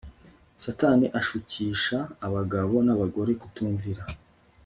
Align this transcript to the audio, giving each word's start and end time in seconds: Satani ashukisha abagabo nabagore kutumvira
Satani 0.63 1.05
ashukisha 1.19 1.97
abagabo 2.27 2.75
nabagore 2.85 3.31
kutumvira 3.41 4.03